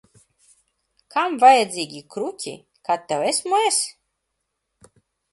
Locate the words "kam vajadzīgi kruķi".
1.15-2.53